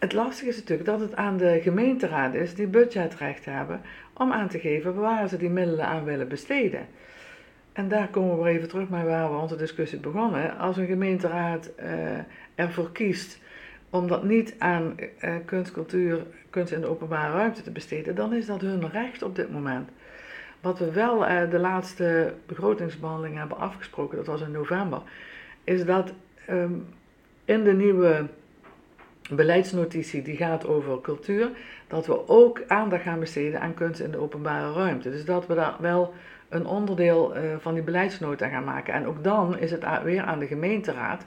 [0.00, 3.80] Het lastige is natuurlijk dat het aan de gemeenteraad is die budgetrecht hebben
[4.14, 6.86] om aan te geven waar ze die middelen aan willen besteden.
[7.72, 10.58] En daar komen we weer even terug naar waar we onze discussie begonnen.
[10.58, 11.86] Als een gemeenteraad uh,
[12.54, 13.40] ervoor kiest
[13.90, 18.32] om dat niet aan uh, kunst, cultuur, kunst in de openbare ruimte te besteden, dan
[18.32, 19.88] is dat hun recht op dit moment.
[20.60, 25.02] Wat we wel uh, de laatste begrotingsbehandeling hebben afgesproken, dat was in november,
[25.64, 26.12] is dat
[26.50, 26.86] um,
[27.44, 28.26] in de nieuwe
[29.34, 31.50] beleidsnotitie die gaat over cultuur,
[31.86, 35.10] dat we ook aandacht gaan besteden aan kunst in de openbare ruimte.
[35.10, 36.14] Dus dat we daar wel
[36.48, 38.94] een onderdeel uh, van die beleidsnota gaan maken.
[38.94, 41.24] En ook dan is het weer aan de gemeenteraad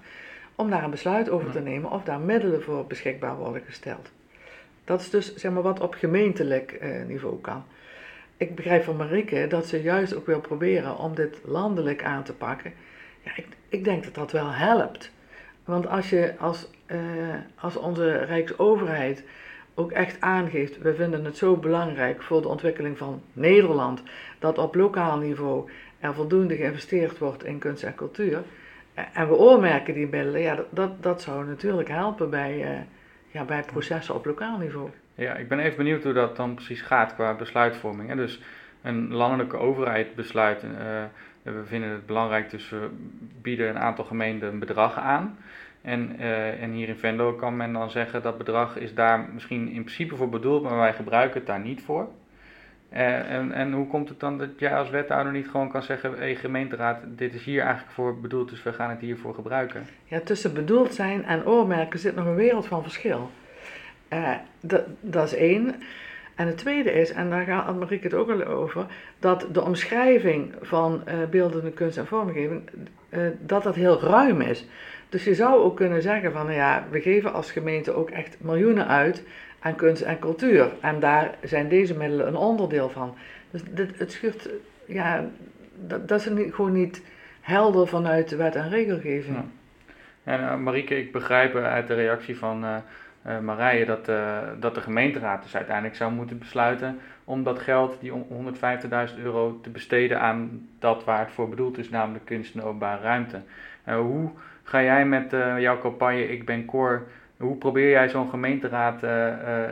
[0.55, 4.11] om daar een besluit over te nemen of daar middelen voor beschikbaar worden gesteld.
[4.85, 7.63] Dat is dus zeg maar, wat op gemeentelijk eh, niveau kan.
[8.37, 12.33] Ik begrijp van Marike dat ze juist ook wil proberen om dit landelijk aan te
[12.33, 12.73] pakken.
[13.21, 15.11] Ja, ik, ik denk dat dat wel helpt.
[15.65, 16.97] Want als, je, als, uh,
[17.55, 19.23] als onze Rijksoverheid
[19.73, 24.03] ook echt aangeeft, we vinden het zo belangrijk voor de ontwikkeling van Nederland,
[24.39, 28.43] dat op lokaal niveau er voldoende geïnvesteerd wordt in kunst en cultuur,
[28.93, 32.79] en we oormerken die middelen, ja, dat, dat, zou natuurlijk helpen bij, uh,
[33.31, 34.89] ja, bij processen op lokaal niveau.
[35.15, 38.09] Ja, ik ben even benieuwd hoe dat dan precies gaat qua besluitvorming.
[38.09, 38.15] Hè?
[38.15, 38.41] Dus
[38.83, 40.69] een landelijke overheid besluit, uh,
[41.41, 42.89] we vinden het belangrijk, dus we
[43.41, 45.37] bieden een aantal gemeenten een bedrag aan.
[45.81, 49.67] En, uh, en hier in Venlo kan men dan zeggen dat bedrag is daar misschien
[49.67, 52.07] in principe voor bedoeld, maar wij gebruiken het daar niet voor.
[52.93, 56.13] Uh, en, en hoe komt het dan dat jij als wethouder niet gewoon kan zeggen:
[56.17, 59.85] hé gemeenteraad, dit is hier eigenlijk voor bedoeld, dus we gaan het hiervoor gebruiken?
[60.05, 63.31] Ja, tussen bedoeld zijn en oormerken zit nog een wereld van verschil.
[65.01, 65.75] Dat is één.
[66.35, 68.85] En het tweede is, en daar gaat Marieke het ook al over,
[69.19, 72.69] dat de omschrijving van uh, beeldende kunst en vormgeving,
[73.39, 74.65] dat dat heel ruim is.
[75.09, 78.37] Dus je zou ook kunnen zeggen van, nou ja, we geven als gemeente ook echt
[78.39, 79.23] miljoenen uit
[79.59, 80.71] aan kunst en cultuur.
[80.81, 83.15] En daar zijn deze middelen een onderdeel van.
[83.51, 84.49] Dus dit, het schuurt,
[84.85, 85.25] ja,
[85.75, 87.01] dat, dat is niet, gewoon niet
[87.41, 89.37] helder vanuit de wet en regelgeving.
[90.23, 92.65] En uh, Marieke, ik begrijp uit de reactie van
[93.41, 94.05] Marije dat,
[94.61, 99.69] dat de gemeenteraad dus uiteindelijk zou moeten besluiten om dat geld, die 150.000 euro, te
[99.69, 103.41] besteden aan dat waar het voor bedoeld is, namelijk kunst en openbare ruimte.
[103.85, 104.31] hoe
[104.63, 107.07] ga jij met jouw campagne Ik Ben Cor,
[107.37, 108.99] hoe probeer jij zo'n gemeenteraad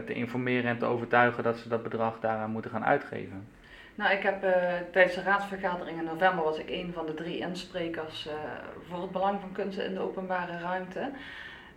[0.06, 3.48] te informeren en te overtuigen dat ze dat bedrag daaraan moeten gaan uitgeven?
[3.96, 4.42] Nou, ik heb
[4.92, 8.30] tijdens de raadsvergadering in november was ik een van de drie insprekers
[8.90, 11.10] voor het belang van kunsten in de openbare ruimte.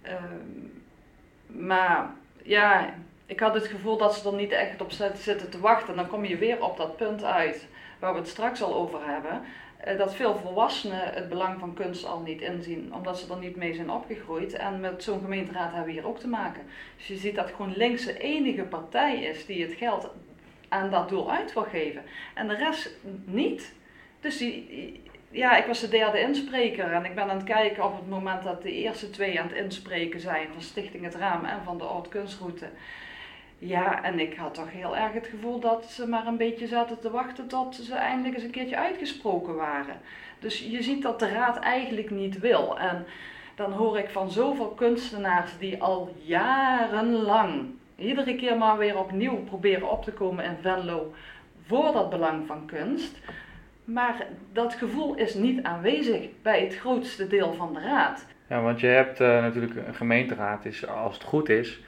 [0.03, 0.13] Uh,
[1.59, 2.11] maar
[2.43, 2.95] ja,
[3.27, 5.97] ik had het gevoel dat ze er niet echt op zitten te wachten.
[5.97, 7.67] Dan kom je weer op dat punt uit
[7.99, 9.43] waar we het straks al over hebben.
[9.77, 13.57] Eh, dat veel volwassenen het belang van kunst al niet inzien, omdat ze er niet
[13.57, 14.53] mee zijn opgegroeid.
[14.53, 16.63] En met zo'n gemeenteraad hebben we hier ook te maken.
[16.97, 20.11] Dus je ziet dat GroenLinks de enige partij is die het geld
[20.69, 22.03] aan dat doel uit wil geven.
[22.35, 22.91] En de rest
[23.25, 23.75] niet.
[24.21, 25.03] Dus die,
[25.35, 28.43] ja, ik was de derde inspreker en ik ben aan het kijken op het moment
[28.43, 31.85] dat de eerste twee aan het inspreken zijn van Stichting Het Raam en van de
[31.85, 32.69] Oud Kunstroute.
[33.59, 37.01] Ja, en ik had toch heel erg het gevoel dat ze maar een beetje zaten
[37.01, 40.01] te wachten tot ze eindelijk eens een keertje uitgesproken waren.
[40.39, 42.79] Dus je ziet dat de raad eigenlijk niet wil.
[42.79, 43.07] En
[43.55, 49.91] dan hoor ik van zoveel kunstenaars die al jarenlang iedere keer maar weer opnieuw proberen
[49.91, 51.15] op te komen in Venlo
[51.67, 53.19] voor dat belang van kunst.
[53.85, 58.27] Maar dat gevoel is niet aanwezig bij het grootste deel van de raad.
[58.49, 61.81] Ja, want je hebt uh, natuurlijk een gemeenteraad, is als het goed is,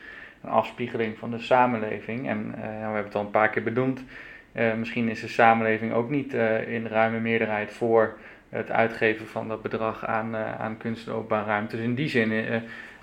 [0.42, 2.28] een afspiegeling van de samenleving.
[2.28, 4.04] En uh, we hebben het al een paar keer benoemd.
[4.52, 6.32] Uh, misschien is de samenleving ook niet
[6.66, 11.76] in ruime meerderheid voor het uitgeven van dat bedrag aan, aan kunst en openbare ruimte.
[11.76, 12.30] Dus in die zin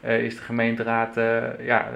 [0.01, 1.15] is de gemeenteraad,
[1.59, 1.89] ja,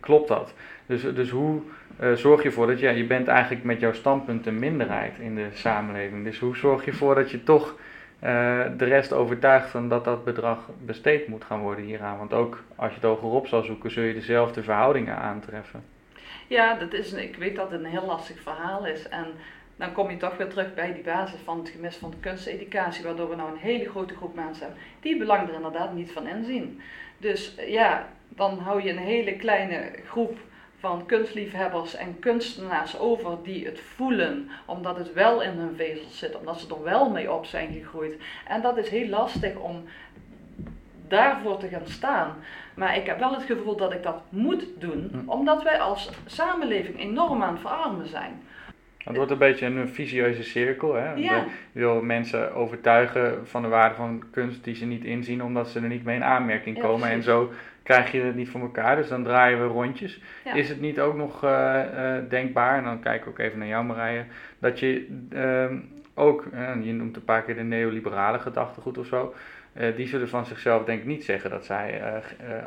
[0.00, 0.54] klopt dat.
[0.86, 1.62] Dus, dus hoe
[2.00, 5.34] uh, zorg je ervoor dat ja, je bent eigenlijk met jouw standpunt een minderheid in
[5.34, 6.24] de samenleving.
[6.24, 7.76] Dus hoe zorg je ervoor dat je toch
[8.24, 8.28] uh,
[8.76, 12.18] de rest overtuigt van dat dat bedrag besteed moet gaan worden hieraan?
[12.18, 15.84] Want ook als je het hogerop zal zoeken, zul je dezelfde verhoudingen aantreffen.
[16.46, 19.08] Ja, dat is, ik weet dat het een heel lastig verhaal is.
[19.08, 19.26] En
[19.76, 23.04] dan kom je toch weer terug bij die basis van het gemis van de kunsteducatie,
[23.04, 26.26] waardoor we nou een hele grote groep mensen hebben die belang er inderdaad niet van
[26.26, 26.80] inzien.
[27.18, 30.38] Dus ja, dan hou je een hele kleine groep
[30.82, 36.36] van kunstliefhebbers en kunstenaars over die het voelen, omdat het wel in hun vezels zit,
[36.38, 38.14] omdat ze er wel mee op zijn gegroeid.
[38.48, 39.84] En dat is heel lastig om
[41.08, 42.34] daarvoor te gaan staan.
[42.74, 45.28] Maar ik heb wel het gevoel dat ik dat moet doen, hm.
[45.28, 48.42] omdat wij als samenleving enorm aan het verarmen zijn.
[49.04, 50.94] Het wordt een beetje een visieuze cirkel.
[50.94, 51.12] Hè?
[51.12, 51.36] Ja.
[51.72, 55.80] Je wil mensen overtuigen van de waarde van kunst die ze niet inzien, omdat ze
[55.80, 57.08] er niet mee in aanmerking komen.
[57.08, 58.96] en zo krijg je het niet voor elkaar.
[58.96, 60.20] Dus dan draaien we rondjes.
[60.54, 63.68] Is het niet ook nog uh, uh, denkbaar, en dan kijk ik ook even naar
[63.68, 64.24] jou Marije,
[64.58, 65.78] dat je uh,
[66.14, 66.44] ook,
[66.82, 69.34] je noemt een paar keer de neoliberale gedachtegoed of zo,
[69.96, 72.02] die zullen van zichzelf denk ik niet zeggen dat zij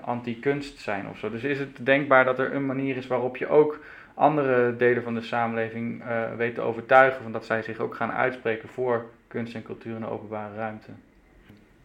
[0.01, 1.29] anti-kunst zijn of zo.
[1.29, 3.79] Dus is het denkbaar dat er een manier is waarop je ook
[4.13, 6.03] andere delen van de samenleving
[6.37, 10.01] weet te overtuigen van dat zij zich ook gaan uitspreken voor kunst en cultuur in
[10.01, 10.91] de openbare ruimte?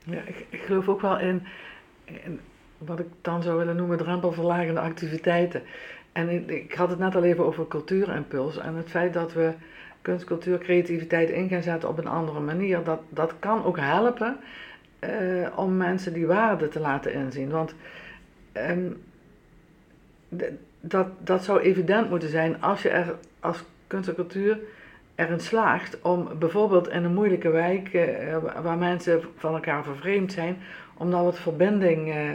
[0.05, 1.47] Ja, ik, ik geloof ook wel in,
[2.05, 2.41] in
[2.85, 5.63] wat ik dan zou willen noemen drempelverlagende activiteiten.
[6.13, 9.53] En ik, had het net al even over cultuurimpuls en het feit dat we
[10.03, 14.37] kunst, cultuur, creativiteit in gaan zetten op een andere manier, dat, dat kan ook helpen
[15.01, 17.51] uh, om mensen die waarde te laten inzien.
[17.51, 17.75] Want
[18.55, 19.03] um,
[20.81, 24.59] dat, dat zou evident moeten zijn als je er als kunst en cultuur
[25.15, 30.57] erin slaagt om bijvoorbeeld in een moeilijke wijk uh, waar mensen van elkaar vervreemd zijn,
[30.95, 32.31] om dan wat verbinding uh,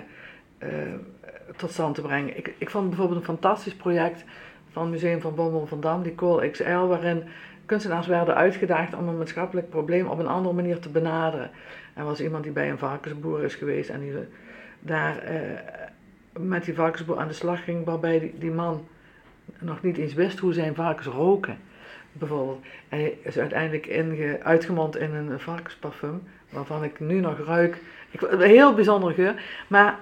[1.56, 2.38] tot stand te brengen.
[2.38, 4.24] Ik, ik vond bijvoorbeeld een fantastisch project
[4.72, 7.24] van het Museum van Bommel van Dam, die Call XL, waarin
[7.66, 11.52] kunstenaars werden uitgedaagd om een maatschappelijk probleem op een andere manier te benaderen.
[11.94, 14.14] Er was iemand die bij een varkensboer is geweest en die
[14.80, 15.40] daar uh,
[16.40, 18.88] met die varkensboer aan de slag ging, waarbij die, die, man
[19.60, 21.58] nog niet eens wist hoe zijn varkens roken.
[22.12, 22.66] Bijvoorbeeld.
[22.90, 27.82] Hij is uiteindelijk inge, uitgemond in een varkensparfum, waarvan ik nu nog ruik.
[28.12, 29.44] Ik, een heel bijzondere geur.
[29.68, 30.00] Maar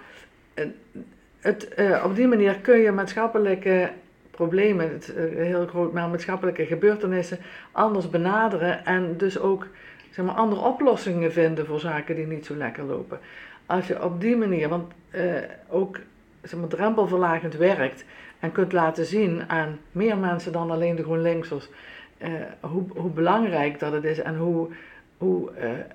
[1.39, 3.91] het, uh, op die manier kun je maatschappelijke
[4.31, 7.37] problemen, het, uh, heel groot, maar maatschappelijke gebeurtenissen
[7.71, 9.67] anders benaderen en dus ook
[10.09, 13.19] zeg maar, andere oplossingen vinden voor zaken die niet zo lekker lopen.
[13.65, 14.93] Als je op die manier, want
[15.69, 15.99] ook
[16.41, 18.05] zeg maar, drempelverlagend werkt
[18.39, 21.69] en kunt laten zien aan meer mensen dan alleen de GroenLinksers
[22.59, 24.67] hoe, hoe belangrijk dat het is en hoe,
[25.17, 25.51] hoe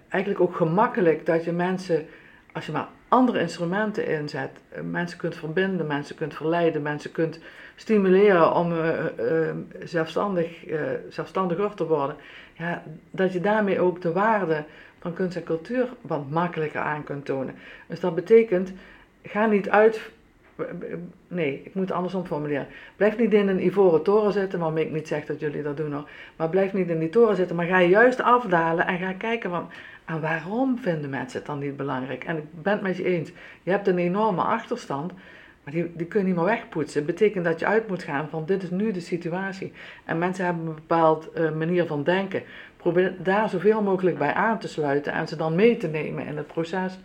[0.09, 2.07] eigenlijk ook gemakkelijk dat je mensen,
[2.53, 7.39] als je maar andere instrumenten inzet, eh, mensen kunt verbinden, mensen kunt verleiden, mensen kunt
[7.77, 9.51] stimuleren om uh, uh,
[9.85, 10.65] zelfstandig,
[11.09, 12.17] zelfstandiger te worden,
[12.53, 14.65] ja, dat je daarmee ook de waarde
[15.01, 17.55] van kunst en cultuur wat makkelijker aan kunt tonen.
[17.87, 18.73] Dus dat betekent,
[19.23, 20.11] ga niet uit
[21.29, 22.67] Nee, ik moet het andersom formuleren.
[22.97, 25.93] Blijf niet in een ivoren toren zitten, waarmee ik niet zeg dat jullie dat doen
[25.93, 26.09] hoor.
[26.37, 29.69] Maar blijf niet in die toren zitten, maar ga juist afdalen en ga kijken van,
[30.09, 32.25] en waarom vinden mensen het dan niet belangrijk?
[32.25, 35.13] En ik ben het met je eens, je hebt een enorme achterstand,
[35.65, 37.03] maar die, die kun je niet meer wegpoetsen.
[37.05, 39.73] Het betekent dat je uit moet gaan van, dit is nu de situatie.
[40.05, 42.43] En mensen hebben een bepaald uh, manier van denken.
[42.77, 46.37] Probeer daar zoveel mogelijk bij aan te sluiten en ze dan mee te nemen in
[46.37, 46.99] het proces.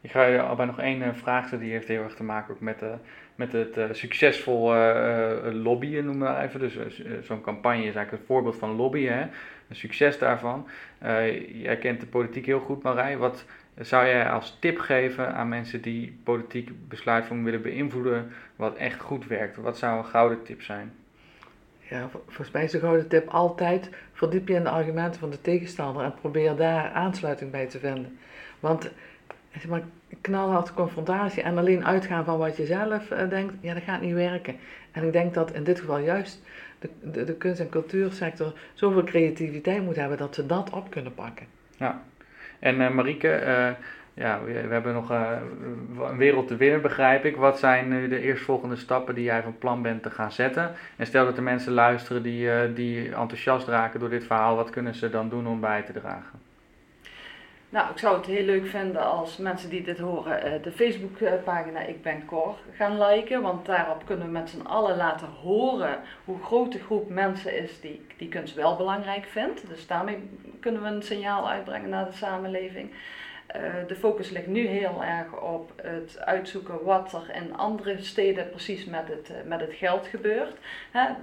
[0.00, 2.54] Ik ga je al bij nog één eh, vraag die heeft heel erg te maken
[2.54, 2.88] ook met, uh,
[3.34, 4.74] met het uh, succesvol
[5.52, 6.60] lobbyen, noemen we even.
[6.60, 9.22] Dus zo'n campagne is eigenlijk een voorbeeld van lobbyen, hè?
[9.68, 10.66] een succes daarvan.
[11.52, 13.16] jij kent de politiek heel goed, Marij.
[13.16, 13.44] Wat
[13.80, 19.26] zou jij als tip geven aan mensen die politiek besluitvorming willen beïnvloeden, wat echt goed
[19.26, 19.56] werkt?
[19.56, 20.92] Wat zou een gouden tip zijn?
[21.88, 25.40] Ja, volgens mij is de gouden tip altijd verdiep je in de argumenten van de
[25.40, 28.18] tegenstander en probeer daar aansluiting bij te vinden.
[28.60, 28.90] Want
[29.60, 29.82] zeg maar,
[30.20, 34.14] knalhard confrontatie en alleen uitgaan van wat je zelf uh, denkt, ja, dat gaat niet
[34.14, 34.56] werken.
[34.92, 36.42] En ik denk dat in dit geval juist
[36.78, 41.14] de, de, de kunst- en cultuursector zoveel creativiteit moet hebben dat ze dat op kunnen
[41.14, 41.46] pakken.
[41.76, 42.02] Ja,
[42.58, 43.68] en uh, Marieke, uh,
[44.14, 47.36] ja, we, we, hebben nog een wereld te winnen, begrijp ik.
[47.36, 50.72] Wat zijn nu de eerstvolgende stappen die jij van plan bent te gaan zetten?
[50.96, 54.94] En stel dat er mensen luisteren die, die enthousiast raken door dit verhaal, wat kunnen
[54.94, 56.43] ze dan doen om bij te dragen?
[57.74, 61.80] Nou, ik zou het heel leuk vinden als mensen die dit horen eh, de Facebookpagina
[61.80, 63.42] Ik Ben Cor gaan liken.
[63.42, 67.80] Want daarop kunnen we met z'n allen laten horen hoe groot de groep mensen is
[67.80, 69.68] die, die kunst wel belangrijk vindt.
[69.68, 70.18] Dus daarmee
[70.60, 72.90] kunnen we een signaal uitbrengen naar de samenleving.
[73.56, 78.50] Uh, de focus ligt nu heel erg op het uitzoeken wat er in andere steden
[78.50, 80.56] precies met het, uh, met het geld gebeurt.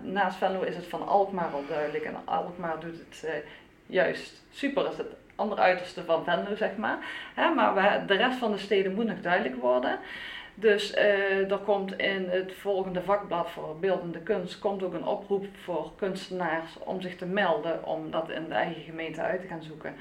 [0.02, 3.44] Naast Venlo is het van Alkmaar al duidelijk en Alkmaar doet het
[3.86, 4.88] juist super.
[4.92, 6.98] Is het andere uiterste van Venlo, zeg maar.
[7.34, 10.00] Hè, maar we, de rest van de steden moet nog duidelijk worden.
[10.54, 15.46] Dus uh, er komt in het volgende vakblad voor beeldende kunst komt ook een oproep
[15.64, 19.64] voor kunstenaars om zich te melden om dat in de eigen gemeente uit te gaan
[19.64, 19.96] zoeken.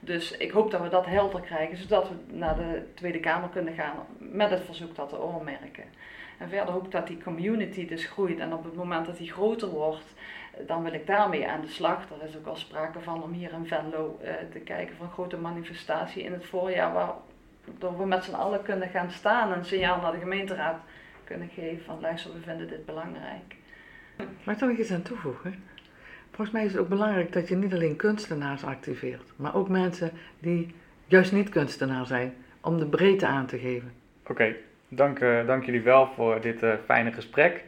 [0.00, 3.74] Dus ik hoop dat we dat helder krijgen, zodat we naar de Tweede Kamer kunnen
[3.74, 5.84] gaan met het verzoek dat te oormerken.
[6.38, 9.32] En verder hoop ik dat die community dus groeit en op het moment dat die
[9.32, 10.14] groter wordt,
[10.66, 12.10] dan wil ik daarmee aan de slag.
[12.10, 15.12] Er is ook al sprake van om hier in Venlo uh, te kijken voor een
[15.12, 19.64] grote manifestatie in het voorjaar, waardoor we met z'n allen kunnen gaan staan en een
[19.64, 20.80] signaal naar de gemeenteraad
[21.24, 23.56] kunnen geven van luister, we vinden dit belangrijk.
[24.44, 25.64] Mag ik er nog iets aan toevoegen?
[26.30, 30.10] Volgens mij is het ook belangrijk dat je niet alleen kunstenaars activeert, maar ook mensen
[30.38, 30.74] die
[31.06, 33.92] juist niet kunstenaar zijn, om de breedte aan te geven.
[34.26, 34.54] Oké,
[34.88, 37.64] dank, uh, dank jullie wel voor dit uh, fijne gesprek.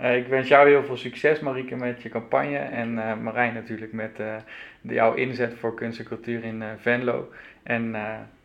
[0.00, 2.56] Uh, ik wens jou heel veel succes, Marieke, met je campagne.
[2.56, 4.36] En uh, Marijn natuurlijk met uh,
[4.80, 7.32] de, jouw inzet voor kunst en cultuur in Venlo.
[7.62, 7.90] En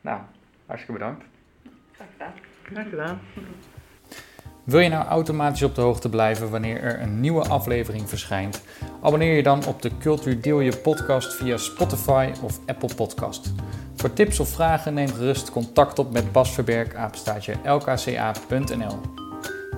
[0.02, 0.20] nou,
[0.66, 1.26] hartstikke bedankt.
[1.92, 2.34] Graag gedaan.
[2.64, 3.20] Graag gedaan.
[4.64, 8.64] Wil je nou automatisch op de hoogte blijven wanneer er een nieuwe aflevering verschijnt?
[9.02, 13.54] Abonneer je dan op de Cultuur Deel Je podcast via Spotify of Apple Podcast.
[13.96, 16.94] Voor tips of vragen neem gerust contact op met Bas Verberg,
[17.64, 19.21] lkca.nl.